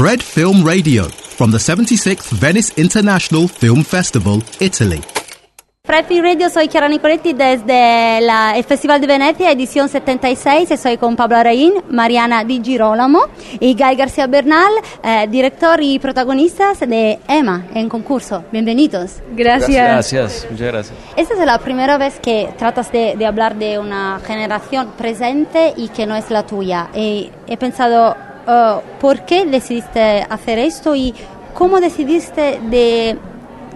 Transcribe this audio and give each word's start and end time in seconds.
Fred 0.00 0.22
Film 0.22 0.64
Radio 0.64 1.04
from 1.36 1.50
the 1.50 1.58
76th 1.58 2.32
Venice 2.32 2.72
International 2.78 3.46
Film 3.46 3.84
Festival, 3.84 4.42
Italy. 4.58 5.02
Fred 5.84 6.06
Film 6.06 6.24
Radio, 6.24 6.48
soy 6.48 6.68
Chiara 6.68 6.88
Nicoletti 6.88 7.34
desde 7.34 8.22
la, 8.22 8.56
el 8.56 8.64
Festival 8.64 8.98
de 9.02 9.06
Venecia, 9.06 9.52
edición 9.52 9.90
76. 9.90 10.70
Estoy 10.70 10.96
con 10.96 11.16
Pablo 11.16 11.36
Araín, 11.36 11.74
Mariana 11.90 12.44
Di 12.44 12.62
Girolamo 12.64 13.24
y 13.60 13.74
Guy 13.74 13.94
García 13.96 14.26
Bernal, 14.26 14.72
eh, 15.04 15.26
director 15.28 15.82
y 15.82 15.98
protagonistas 15.98 16.80
de 16.80 17.18
Emma 17.28 17.66
en 17.74 17.90
concurso. 17.90 18.44
Bienvenidos. 18.50 19.16
Gracias. 19.32 19.70
Gracias, 19.70 20.46
muchas 20.50 20.66
gracias. 20.66 20.98
Esta 21.14 21.34
es 21.34 21.44
la 21.44 21.58
primera 21.58 21.98
vez 21.98 22.18
que 22.20 22.48
tratas 22.56 22.90
de, 22.90 23.16
de 23.18 23.26
hablar 23.26 23.56
de 23.56 23.78
una 23.78 24.18
generación 24.26 24.92
presente 24.96 25.74
y 25.76 25.88
que 25.88 26.06
no 26.06 26.16
es 26.16 26.30
la 26.30 26.46
tuya. 26.46 26.88
Y 26.94 27.30
he 27.46 27.58
pensado, 27.58 28.16
uh, 28.46 28.80
¿por 29.00 29.24
qué 29.24 29.46
decidiste 29.46 30.26
hacer 30.28 30.58
esto 30.58 30.94
y 30.94 31.14
cómo 31.54 31.80
decidiste 31.80 32.60
de, 32.70 33.18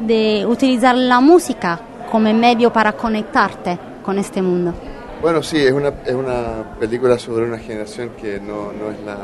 de 0.00 0.46
utilizar 0.46 0.95
la 0.95 1.20
música 1.20 1.80
como 2.10 2.32
medio 2.32 2.72
para 2.72 2.92
conectarte 2.92 3.78
con 4.02 4.19
este 4.19 4.41
mundo? 4.41 4.74
Bueno, 5.20 5.42
sí, 5.42 5.58
es 5.58 5.72
una, 5.72 5.88
es 6.05 6.14
una 6.14 6.77
película 6.78 7.19
sobre 7.19 7.46
una 7.46 7.58
generación 7.58 8.10
que 8.20 8.38
no, 8.41 8.72
no 8.72 8.91
es 8.91 9.00
la, 9.06 9.16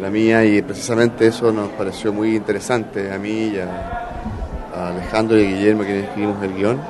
la 0.00 0.10
mía 0.10 0.44
y 0.44 0.62
precisamente 0.62 1.26
eso 1.26 1.52
nos 1.52 1.68
pareció 1.70 2.12
muy 2.12 2.36
interesante 2.36 3.12
a 3.12 3.18
mí 3.18 3.52
y 3.54 3.58
a, 3.58 4.88
Alejandro 4.88 5.38
y 5.38 5.44
a 5.44 5.48
Guillermo, 5.48 5.82
quienes 5.82 6.04
escribimos 6.04 6.42
el 6.42 6.54
guion, 6.54 6.80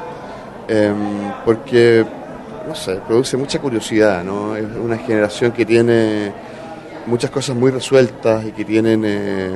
em, 0.68 1.32
porque, 1.44 2.04
no 2.66 2.74
sé, 2.74 3.00
produce 3.06 3.36
mucha 3.36 3.58
curiosidad, 3.58 4.22
¿no? 4.22 4.54
Es 4.56 4.64
una 4.64 4.98
generación 4.98 5.52
que 5.52 5.66
tiene 5.66 6.32
muchas 7.06 7.30
cosas 7.30 7.56
muy 7.56 7.70
resueltas 7.70 8.44
y 8.44 8.52
que 8.52 8.64
tienen 8.64 9.04
em, 9.04 9.52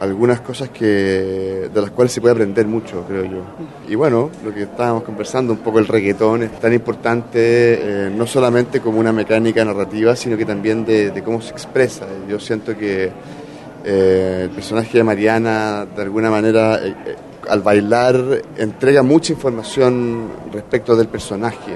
algunas 0.00 0.40
cosas 0.40 0.70
que 0.70 1.68
de 1.72 1.80
las 1.80 1.90
cuales 1.90 2.12
se 2.12 2.20
puede 2.20 2.32
aprender 2.32 2.66
mucho, 2.66 3.04
creo 3.06 3.24
yo. 3.24 3.42
Y 3.88 3.94
bueno, 3.94 4.30
lo 4.44 4.52
que 4.52 4.62
estábamos 4.62 5.02
conversando, 5.04 5.52
un 5.52 5.58
poco 5.58 5.78
el 5.78 5.86
reggaetón 5.86 6.42
es 6.42 6.58
tan 6.58 6.72
importante 6.72 7.38
eh, 7.38 8.10
no 8.14 8.26
solamente 8.26 8.80
como 8.80 8.98
una 8.98 9.12
mecánica 9.12 9.64
narrativa, 9.64 10.16
sino 10.16 10.36
que 10.36 10.46
también 10.46 10.84
de, 10.84 11.22
cómo 11.24 11.42
se 11.42 11.50
expresa. 11.50 12.06
Yo 12.28 12.40
siento 12.40 12.76
que 12.76 13.10
eh, 13.84 14.40
el 14.44 14.50
personaje 14.50 14.98
de 14.98 15.04
Mariana, 15.04 15.86
de 15.94 16.02
alguna 16.02 16.30
manera, 16.30 16.76
eh, 16.76 16.94
eh, 17.06 17.16
al 17.48 17.60
bailar, 17.60 18.42
entrega 18.56 19.02
mucha 19.02 19.34
información 19.34 20.28
respecto 20.50 20.96
del 20.96 21.08
personaje. 21.08 21.72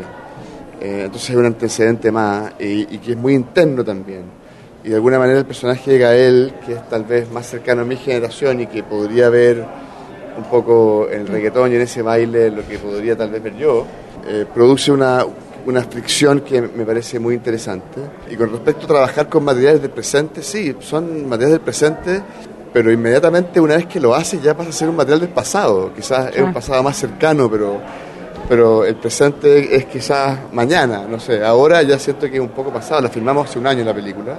Eh, 0.81 1.03
entonces 1.05 1.31
es 1.31 1.37
un 1.37 1.47
antecedente 1.47 2.11
más 2.11 2.53
y, 2.59 2.95
y 2.95 2.99
que 2.99 3.13
es 3.13 3.19
muy 3.19 3.35
interno 3.35 3.85
también 3.85 4.44
y 4.85 4.91
de 4.91 4.97
alguna 4.97 5.19
manera 5.19 5.39
el 5.39 5.47
personaje 5.47 5.93
de 5.93 5.99
Gael, 5.99 6.55
que 6.65 6.75
es 6.75 6.89
tal 6.91 7.05
vez 7.05 7.31
más 7.31 7.47
cercano 7.47 7.83
a 7.83 7.85
mi 7.87 7.97
generación 7.97 8.61
y 8.61 8.67
que 8.67 8.83
podría 8.83 9.31
ver 9.31 9.65
un 10.37 10.45
poco 10.45 11.09
en 11.11 11.23
el 11.23 11.27
reggaetón 11.27 11.73
y 11.73 11.77
en 11.77 11.81
ese 11.81 12.03
baile 12.03 12.51
lo 12.51 12.67
que 12.67 12.79
podría 12.79 13.17
tal 13.17 13.31
vez 13.31 13.43
ver 13.43 13.57
yo, 13.57 13.87
eh, 14.27 14.45
produce 14.53 14.93
una, 14.93 15.25
una 15.65 15.83
fricción 15.85 16.41
que 16.41 16.61
me 16.61 16.85
parece 16.85 17.19
muy 17.19 17.35
interesante. 17.35 17.99
Y 18.31 18.37
con 18.37 18.51
respecto 18.51 18.85
a 18.85 18.89
trabajar 18.89 19.29
con 19.31 19.45
materiales 19.45 19.81
del 19.81 19.91
presente, 19.91 20.43
sí, 20.43 20.77
son 20.81 21.27
materiales 21.31 21.53
del 21.53 21.61
presente, 21.63 22.23
pero 22.71 22.93
inmediatamente 22.93 23.61
una 23.61 23.77
vez 23.77 23.87
que 23.87 24.01
lo 24.01 24.15
haces 24.15 24.43
ya 24.43 24.55
pasa 24.55 24.69
a 24.69 24.73
ser 24.73 24.91
un 24.91 24.97
material 24.97 25.21
del 25.21 25.31
pasado. 25.31 25.95
Quizás 25.95 26.35
es 26.35 26.43
un 26.43 26.53
pasado 26.53 26.83
más 26.83 26.99
cercano, 26.99 27.51
pero 27.51 27.81
pero 28.49 28.85
el 28.85 28.97
presente 28.97 29.75
es 29.75 29.87
quizás 29.87 30.39
mañana, 30.53 31.07
no 31.09 31.19
sé, 31.19 31.43
ahora 31.43 31.83
ya 31.83 31.99
siento 31.99 32.29
que 32.29 32.37
es 32.37 32.43
un 32.43 32.49
poco 32.49 32.71
pasado, 32.71 33.01
la 33.01 33.09
filmamos 33.09 33.49
hace 33.49 33.59
un 33.59 33.67
año 33.67 33.85
la 33.85 33.95
película. 33.95 34.39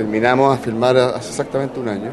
Terminamos 0.00 0.56
a 0.56 0.56
filmar 0.56 0.96
hace 0.96 1.28
exactamente 1.28 1.78
un 1.78 1.86
año, 1.86 2.10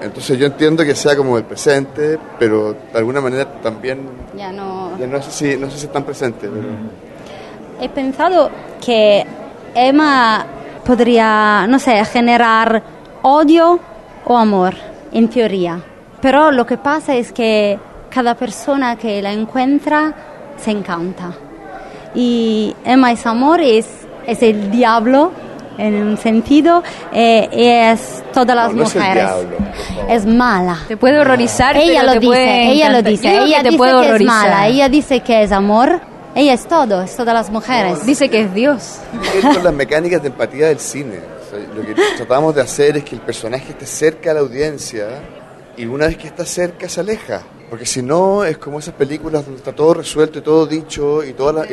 entonces 0.00 0.38
yo 0.38 0.46
entiendo 0.46 0.84
que 0.84 0.94
sea 0.94 1.16
como 1.16 1.36
el 1.36 1.42
presente, 1.42 2.16
pero 2.38 2.76
de 2.92 2.96
alguna 2.96 3.20
manera 3.20 3.44
también, 3.60 4.08
Ya 4.36 4.52
no... 4.52 4.96
ya 4.96 5.08
no 5.08 5.20
sé 5.20 5.30
si, 5.32 5.56
no 5.56 5.68
sé 5.68 5.78
si 5.78 5.86
es 5.86 5.92
tan 5.92 6.04
presente, 6.04 6.48
pero... 6.48 6.68
He 7.80 7.88
pensado 7.88 8.50
que 8.80 9.26
Emma 9.74 10.46
podría, 10.86 11.66
no 11.68 11.80
sé, 11.80 12.04
generar 12.04 12.84
odio 13.22 13.80
o 14.24 14.38
amor, 14.38 14.74
en 15.10 15.28
teoría. 15.28 15.80
Pero 16.20 16.52
lo 16.52 16.64
que 16.66 16.78
pasa 16.78 17.16
es 17.16 17.32
que 17.32 17.80
cada 18.10 18.36
persona 18.36 18.94
que 18.94 19.20
la 19.20 19.32
encuentra 19.32 20.14
se 20.56 20.70
encanta. 20.70 21.32
Y 22.14 22.76
Emma 22.84 23.10
es 23.10 23.26
amor, 23.26 23.60
es, 23.60 23.88
es 24.24 24.40
el 24.40 24.70
diablo 24.70 25.32
en 25.78 25.94
un 25.94 26.16
sentido, 26.18 26.82
eh, 27.12 27.48
es 27.92 28.22
todas 28.32 28.54
las 28.56 28.72
No, 28.72 28.78
no 28.78 28.82
es 28.82 28.94
el 28.94 29.00
mujeres. 29.00 29.24
diablo, 29.24 29.56
por 29.56 29.74
favor. 29.74 30.10
es 30.10 30.26
mala. 30.26 30.78
Te 30.88 30.96
puede 30.96 31.20
horrorizar, 31.20 31.76
Ella 31.76 32.00
pero 32.00 32.02
lo 32.06 32.12
te 32.12 32.18
dice, 32.18 32.26
puede 32.28 32.72
ella 32.72 32.90
lo 32.90 33.02
dice, 33.02 33.22
Yo 33.34 33.44
ella 33.44 33.56
que 33.58 33.62
te 33.62 33.68
dice 33.70 33.78
puede 33.78 34.06
que 34.08 34.16
es 34.16 34.22
mala, 34.22 34.66
ella 34.68 34.88
dice 34.88 35.20
que 35.20 35.42
es 35.44 35.52
amor, 35.52 36.00
ella 36.34 36.52
es 36.52 36.66
todo, 36.68 37.02
es 37.02 37.16
todas 37.16 37.32
las 37.34 37.50
mujeres. 37.50 38.04
Dice 38.04 38.28
que 38.28 38.42
es 38.42 38.52
Dios. 38.54 38.98
Con 39.42 39.64
las 39.64 39.72
mecánicas 39.72 40.20
de 40.20 40.28
empatía 40.28 40.66
del 40.68 40.78
cine. 40.78 41.16
O 41.16 41.50
sea, 41.50 41.58
lo 41.74 41.82
que 41.82 41.94
tratamos 42.16 42.54
de 42.54 42.60
hacer 42.60 42.96
es 42.98 43.04
que 43.04 43.14
el 43.14 43.22
personaje 43.22 43.70
esté 43.70 43.86
cerca 43.86 44.30
de 44.30 44.34
la 44.34 44.40
audiencia 44.40 45.06
y 45.76 45.86
una 45.86 46.06
vez 46.06 46.16
que 46.18 46.26
está 46.26 46.44
cerca 46.44 46.88
se 46.88 47.00
aleja. 47.00 47.40
Porque 47.70 47.86
si 47.86 48.02
no, 48.02 48.44
es 48.44 48.58
como 48.58 48.78
esas 48.78 48.94
películas 48.94 49.44
donde 49.44 49.58
está 49.58 49.72
todo 49.72 49.94
resuelto 49.94 50.38
y 50.38 50.42
todo 50.42 50.66
dicho 50.66 51.22
y 51.24 51.32
todas 51.34 51.54
las... 51.54 51.66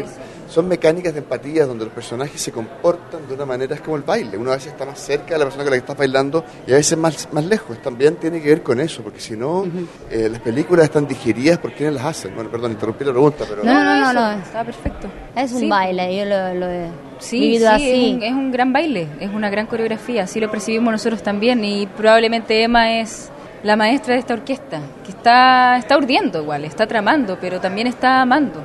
Son 0.56 0.70
mecánicas 0.70 1.12
de 1.14 1.20
empatía 1.20 1.66
donde 1.66 1.84
los 1.84 1.94
personajes 1.94 2.40
se 2.40 2.50
comportan 2.54 3.28
de 3.28 3.34
una 3.34 3.46
manera, 3.46 3.76
es 3.76 3.82
como 3.82 3.98
el 3.98 4.04
baile. 4.04 4.38
Uno 4.38 4.52
a 4.52 4.56
veces 4.56 4.72
está 4.72 4.86
más 4.86 4.98
cerca 4.98 5.34
de 5.34 5.40
la 5.40 5.44
persona 5.44 5.66
con 5.66 5.72
la 5.72 5.76
que 5.76 5.80
estás 5.82 5.98
bailando 5.98 6.46
y 6.66 6.72
a 6.72 6.76
veces 6.76 6.98
más, 6.98 7.28
más 7.34 7.44
lejos. 7.44 7.78
También 7.82 8.16
tiene 8.16 8.42
que 8.42 8.48
ver 8.48 8.64
con 8.64 8.80
eso, 8.80 9.04
porque 9.04 9.20
si 9.20 9.36
no, 9.36 9.66
eh, 10.10 10.30
las 10.32 10.40
películas 10.40 10.86
están 10.86 11.08
digeridas 11.10 11.58
por 11.58 11.74
quienes 11.74 11.96
las 11.96 12.06
hacen. 12.06 12.34
Bueno, 12.34 12.50
perdón, 12.50 12.72
interrumpí 12.72 13.04
la 13.04 13.12
pregunta, 13.12 13.44
pero... 13.50 13.66
No, 13.66 13.74
no, 13.84 14.00
no, 14.00 14.14
no. 14.14 14.32
Está 14.42 14.64
perfecto. 14.64 15.10
Es 15.36 15.52
un 15.52 15.60
Sí. 15.60 15.70
baile, 15.70 16.16
yo 16.18 16.24
lo, 16.24 16.54
lo 16.54 16.70
he 16.72 16.88
Sí, 17.20 17.38
vivido 17.42 17.68
sí, 17.72 17.74
así. 17.76 18.06
Es, 18.12 18.16
un, 18.16 18.24
es 18.24 18.32
un 18.32 18.52
gran 18.54 18.72
baile, 18.72 19.10
es 19.20 19.30
una 19.34 19.50
gran 19.50 19.66
coreografía, 19.68 20.24
así 20.24 20.40
lo 20.40 20.50
percibimos 20.50 20.90
nosotros 20.90 21.22
también 21.22 21.66
y 21.66 21.86
probablemente 21.86 22.64
Emma 22.64 22.98
es 23.02 23.30
la 23.64 23.76
maestra 23.76 24.14
de 24.14 24.22
esta 24.22 24.36
orquesta, 24.36 24.80
que 25.04 25.12
está, 25.12 25.76
está 25.76 25.98
urdiendo 25.98 26.42
igual, 26.42 26.64
está 26.64 26.88
tramando, 26.88 27.38
pero 27.42 27.60
también 27.60 27.88
está 27.88 28.22
amando. 28.22 28.64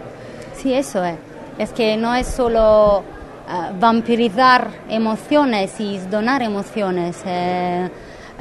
Sí, 0.54 0.72
eso 0.72 1.04
es. 1.04 1.16
Es 1.60 1.70
que 1.72 1.96
no 1.96 2.14
es 2.14 2.26
solo 2.26 3.02
ah, 3.48 3.70
vampirizar 3.78 4.68
emociones 4.88 5.78
y 5.80 5.98
donar 5.98 6.40
emociones. 6.42 7.20
eh, 7.26 7.88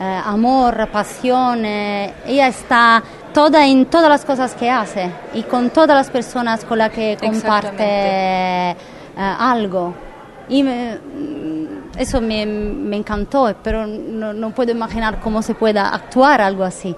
eh, 0.01 0.21
amor, 0.25 0.87
pasión. 0.93 1.65
eh, 1.65 2.13
ella 2.25 2.47
está 2.47 3.03
toda 3.33 3.65
en 3.67 3.85
todas 3.87 4.07
las 4.09 4.23
cosas 4.23 4.55
que 4.55 4.69
hace 4.69 5.11
y 5.33 5.43
con 5.43 5.69
todas 5.71 5.95
las 5.97 6.09
personas 6.09 6.63
con 6.63 6.77
las 6.77 6.89
que 6.91 7.17
comparte 7.19 7.83
eh, 8.71 8.75
algo. 9.17 9.93
Y 10.47 10.63
me- 10.63 10.95
mm, 10.95 11.67
eso 11.97 12.21
me, 12.21 12.45
me 12.45 12.95
encantó, 12.95 13.53
pero 13.61 13.85
no, 13.85 14.31
no 14.31 14.51
puedo 14.51 14.71
imaginar 14.71 15.19
cómo 15.19 15.41
se 15.41 15.53
pueda 15.53 15.89
actuar 15.93 16.39
algo 16.41 16.63
así, 16.63 16.95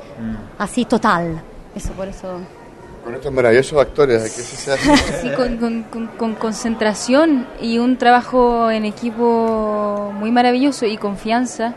así 0.59 0.85
total. 0.85 1.41
Eso 1.75 1.91
por 1.93 2.07
eso. 2.07 2.27
Con 3.03 3.15
estos 3.15 3.31
maravillosos 3.33 3.79
actores, 3.81 4.31
se 4.31 4.71
hace... 4.71 4.95
Sí, 5.21 5.29
con, 5.35 5.57
con- 5.57 5.83
con- 5.83 6.07
con 6.07 6.35
concentración 6.35 7.47
y 7.59 7.79
un 7.79 7.97
trabajo 7.97 8.69
en 8.69 8.85
equipo 8.85 10.11
muy 10.15 10.31
maravilloso 10.31 10.85
y 10.85 10.97
confianza 10.97 11.73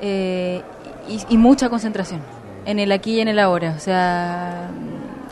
eh, 0.00 0.62
y, 1.08 1.20
y 1.34 1.38
mucha 1.38 1.68
concentración 1.70 2.20
en 2.66 2.80
el 2.80 2.90
aquí 2.90 3.14
y 3.14 3.20
en 3.20 3.28
el 3.28 3.38
ahora. 3.38 3.74
O 3.76 3.80
sea, 3.80 4.68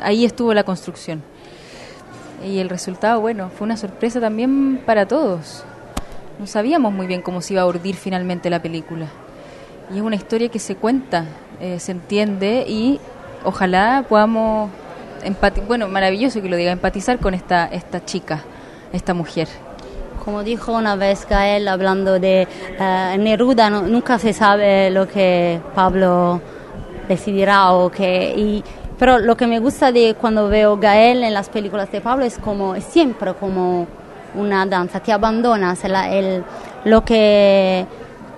ahí 0.00 0.25
estuvo 0.25 0.54
la 0.54 0.62
construcción. 0.62 1.22
Y 2.47 2.59
el 2.60 2.69
resultado, 2.69 3.21
bueno, 3.21 3.50
fue 3.50 3.65
una 3.66 3.77
sorpresa 3.77 4.21
también 4.21 4.81
para 4.87 5.06
todos. 5.06 5.65
No 6.38 6.47
sabíamos 6.47 6.92
muy 6.92 7.06
bien 7.09 7.21
cómo 7.21 7.42
se 7.42 7.54
iba 7.54 7.62
a 7.62 7.66
urdir 7.66 7.97
finalmente 7.97 8.48
la 8.48 8.62
película. 8.62 9.06
Y 9.92 9.97
es 9.97 10.03
una 10.03 10.15
historia 10.16 10.48
que 10.48 10.60
se 10.60 10.77
cuenta, 10.77 11.24
eh, 11.60 11.80
se 11.80 11.91
entiende 11.92 12.65
y 12.66 13.01
ojalá 13.45 14.04
podamos 14.09 14.71
empati 15.22 15.61
bueno, 15.61 15.89
maravilloso 15.89 16.41
que 16.43 16.49
lo 16.49 16.57
diga, 16.57 16.72
empatizar 16.72 17.19
con 17.19 17.34
esta 17.34 17.67
esta 17.67 18.05
chica, 18.05 18.41
esta 18.93 19.15
mujer. 19.15 19.49
Como 20.25 20.43
dijo 20.43 20.72
una 20.72 20.97
vez 20.97 21.27
Gael 21.28 21.67
hablando 21.69 22.19
de 22.21 22.47
eh, 22.78 23.17
Neruda, 23.19 23.71
no- 23.71 23.83
nunca 23.83 24.19
se 24.19 24.33
sabe 24.33 24.91
lo 24.91 25.09
que 25.09 25.61
Pablo 25.75 26.41
decidirá 27.09 27.72
o 27.72 27.91
que... 27.91 28.34
Y, 28.37 28.63
pero 28.99 29.19
lo 29.19 29.34
que 29.34 29.47
me 29.47 29.59
gusta 29.61 29.91
de 29.93 30.15
cuando 30.21 30.49
veo 30.49 30.77
Gael 30.77 31.25
en 31.25 31.33
las 31.33 31.49
películas 31.49 31.91
de 31.91 32.03
Pablo 32.03 32.25
es 32.27 32.37
como 32.39 32.75
es 32.75 32.84
siempre 32.84 33.33
como 33.33 33.87
una 34.34 34.66
danza, 34.66 35.01
te 35.01 35.11
abandonas, 35.11 35.83
la- 35.89 36.11
el- 36.11 36.45
lo 36.84 37.03
que, 37.03 37.87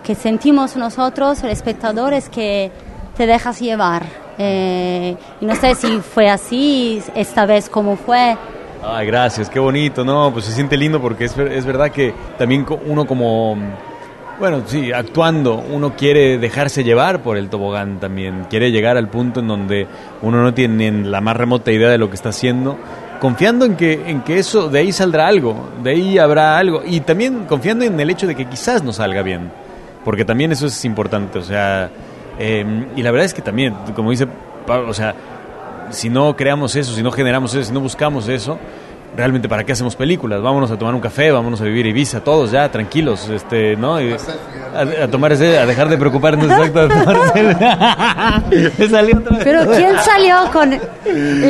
que 0.04 0.14
sentimos 0.14 0.76
nosotros, 0.76 1.42
los 1.42 1.52
espectadores, 1.52 2.28
que 2.28 2.70
te 3.16 3.26
dejas 3.26 3.60
llevar. 3.60 4.04
Eh, 4.38 5.16
y 5.40 5.44
no 5.44 5.54
sé 5.54 5.74
si 5.74 5.98
fue 5.98 6.28
así, 6.28 7.02
esta 7.14 7.46
vez 7.46 7.68
cómo 7.68 7.96
fue. 7.96 8.36
Ay, 8.84 9.06
gracias, 9.06 9.48
qué 9.48 9.58
bonito, 9.60 10.04
¿no? 10.04 10.32
Pues 10.32 10.46
se 10.46 10.52
siente 10.52 10.76
lindo 10.76 11.00
porque 11.00 11.26
es, 11.26 11.36
es 11.38 11.64
verdad 11.64 11.90
que 11.90 12.12
también 12.36 12.66
uno 12.86 13.04
como, 13.04 13.56
Bueno, 14.40 14.62
sí, 14.66 14.90
actuando, 14.90 15.54
uno 15.54 15.94
quiere 15.94 16.38
dejarse 16.38 16.82
llevar 16.82 17.22
por 17.22 17.36
el 17.36 17.48
tobogán 17.48 18.00
también, 18.00 18.46
quiere 18.50 18.72
llegar 18.72 18.96
al 18.96 19.08
punto 19.08 19.38
en 19.38 19.46
donde 19.46 19.86
uno 20.22 20.42
no 20.42 20.52
tiene 20.52 20.90
la 20.90 21.20
más 21.20 21.36
remota 21.36 21.70
idea 21.70 21.88
de 21.90 21.98
lo 21.98 22.08
que 22.08 22.16
está 22.16 22.30
haciendo, 22.30 22.76
confiando 23.20 23.64
en 23.66 23.76
que, 23.76 24.02
en 24.06 24.22
que 24.22 24.38
eso, 24.40 24.68
de 24.68 24.80
ahí 24.80 24.90
saldrá 24.90 25.28
algo, 25.28 25.68
de 25.82 25.90
ahí 25.90 26.18
habrá 26.18 26.58
algo, 26.58 26.82
y 26.84 27.00
también 27.00 27.44
confiando 27.44 27.84
en 27.84 28.00
el 28.00 28.10
hecho 28.10 28.26
de 28.26 28.34
que 28.34 28.46
quizás 28.46 28.82
no 28.82 28.92
salga 28.92 29.22
bien, 29.22 29.52
porque 30.04 30.24
también 30.24 30.50
eso 30.50 30.66
es 30.66 30.84
importante, 30.84 31.38
o 31.38 31.42
sea, 31.44 31.88
eh, 32.38 32.86
y 32.96 33.02
la 33.02 33.10
verdad 33.10 33.26
es 33.26 33.34
que 33.34 33.42
también, 33.42 33.74
como 33.94 34.10
dice 34.10 34.26
Pablo, 34.66 34.90
o 34.90 34.94
sea, 34.94 35.14
si 35.90 36.08
no 36.08 36.36
creamos 36.36 36.76
eso, 36.76 36.94
si 36.94 37.02
no 37.02 37.10
generamos 37.10 37.54
eso, 37.54 37.64
si 37.64 37.72
no 37.72 37.80
buscamos 37.80 38.28
eso, 38.28 38.58
realmente 39.16 39.48
para 39.48 39.64
qué 39.64 39.72
hacemos 39.72 39.94
películas 39.94 40.40
vámonos 40.40 40.70
a 40.70 40.78
tomar 40.78 40.94
un 40.94 41.00
café 41.00 41.30
vámonos 41.30 41.60
a 41.60 41.64
vivir 41.64 41.86
Ibiza 41.86 42.24
todos 42.24 42.50
ya 42.50 42.70
tranquilos 42.70 43.28
este 43.28 43.76
no 43.76 44.00
y 44.00 44.16
a, 44.74 45.08
tomar 45.08 45.32
ese 45.32 45.58
a 45.58 45.66
dejar 45.66 45.88
de 45.88 45.98
preocuparnos 45.98 46.50
exacto 46.50 46.88
pero 49.44 49.70
quién 49.70 49.96
salió 49.98 50.36
con 50.52 50.74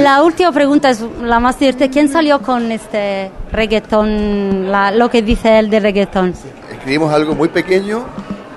la 0.03 0.23
última 0.23 0.53
pregunta 0.53 0.91
es 0.91 1.05
la 1.23 1.41
más 1.41 1.59
divertida. 1.59 1.89
Quién 1.89 2.09
salió 2.09 2.41
con 2.41 2.73
este 2.73 3.31
reggaetón 3.53 4.71
lo 4.99 5.09
que 5.09 5.23
dice 5.23 5.59
él 5.59 5.71
de 5.71 5.81
reggaetón 5.81 6.35
escribimos 6.71 7.13
algo 7.13 7.35
muy 7.35 7.49
pequeño 7.49 8.05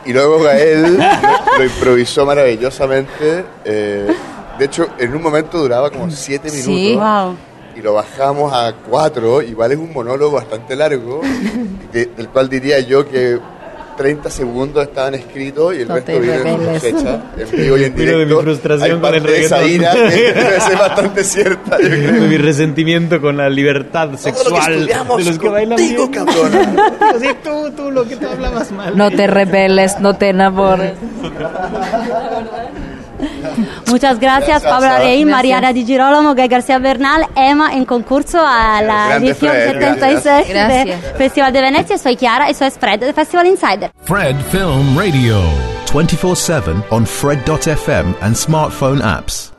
y 0.05 0.13
luego 0.13 0.41
Gael 0.41 0.97
lo, 1.57 1.63
improvisó 1.63 2.25
maravillosamente 2.25 3.45
eh, 3.63 4.07
de 4.57 4.65
hecho 4.65 4.89
en 4.97 5.15
un 5.15 5.21
momento 5.21 5.57
duraba 5.57 5.89
como 5.89 6.09
siete 6.11 6.49
minutos 6.49 6.65
sí 6.65 6.95
wow 6.95 7.35
y 7.75 7.81
lo 7.81 7.93
bajamos 7.93 8.53
a 8.53 8.73
cuatro, 8.89 9.41
igual 9.41 9.73
es 9.73 9.77
un 9.77 9.91
monólogo 9.91 10.37
bastante 10.37 10.75
largo, 10.75 11.21
del 11.91 12.29
cual 12.29 12.47
diría 12.47 12.79
yo 12.79 13.07
que 13.07 13.37
30 13.95 14.29
segundos 14.29 14.83
estaban 14.87 15.15
escritos 15.15 15.75
y 15.75 15.81
el 15.81 15.87
resto 15.89 16.19
viene 16.19 16.37
de 16.37 16.73
cosecha, 16.73 17.21
en 17.37 17.51
vivo 17.61 17.77
y 17.77 17.83
en 17.83 17.95
directo. 17.95 18.19
de 18.19 18.25
mi 18.25 18.41
frustración 18.41 18.99
con 18.99 19.15
el 19.15 19.23
reggaetón. 19.23 19.59
Esa 19.59 19.67
ira 19.67 19.93
es 20.55 20.79
bastante 20.79 21.23
cierta, 21.23 21.77
yo 21.81 21.87
creo. 21.89 22.13
De 22.13 22.27
mi 22.27 22.37
resentimiento 22.37 23.21
con 23.21 23.37
la 23.37 23.49
libertad 23.49 24.15
sexual 24.15 24.85
de 24.87 25.23
los 25.23 25.39
que 25.39 25.49
bailan 25.49 25.77
contigo, 25.77 26.07
bien. 26.07 26.25
cabrón. 26.25 26.51
Sí, 27.19 27.27
tú, 27.43 27.71
tú, 27.75 27.91
lo 27.91 28.05
que 28.07 28.17
tú 28.17 28.27
hablabas 28.27 28.71
mal. 28.71 28.97
No 28.97 29.09
te 29.09 29.27
rebeles, 29.27 29.99
no 29.99 30.15
te 30.15 30.29
enamores. 30.29 30.93
Muchas 33.87 34.19
gracias, 34.19 34.63
Pablo 34.63 34.97
Rey, 34.97 35.25
Mariana 35.25 35.73
Di 35.73 35.85
Girolamo, 35.85 36.35
Guy 36.35 36.47
García 36.47 36.79
Bernal, 36.79 37.27
Emma 37.35 37.73
en 37.73 37.85
concurso 37.85 38.39
a 38.45 38.81
la 38.81 39.15
edición 39.17 39.53
76 39.53 40.47
del 40.47 40.93
Festival 41.17 41.53
de 41.53 41.61
Venecia. 41.61 41.97
Soy 41.97 42.15
Chiara 42.15 42.49
y 42.49 42.53
soy 42.53 42.71
Fred 42.71 42.99
de 42.99 43.13
Festival 43.13 43.47
Insider. 43.47 43.91
Fred 44.03 44.35
Film 44.51 44.97
Radio. 44.97 45.41
24-7 45.91 46.83
on 46.91 47.05
Fred.fm 47.05 48.15
and 48.21 48.35
smartphone 48.35 49.01
apps. 49.01 49.51